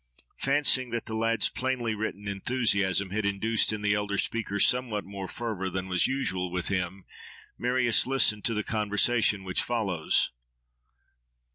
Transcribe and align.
Fancying 0.39 0.89
that 0.89 1.05
the 1.05 1.13
lad's 1.13 1.47
plainly 1.49 1.93
written 1.93 2.27
enthusiasm 2.27 3.11
had 3.11 3.23
induced 3.23 3.71
in 3.71 3.83
the 3.83 3.93
elder 3.93 4.17
speaker 4.17 4.57
somewhat 4.57 5.03
more 5.05 5.27
fervour 5.27 5.69
than 5.69 5.87
was 5.87 6.07
usual 6.07 6.49
with 6.49 6.69
him, 6.69 7.05
Marius 7.55 8.07
listened 8.07 8.43
to 8.45 8.55
the 8.55 8.63
conversation 8.63 9.43
which 9.43 9.61
follows. 9.61 10.31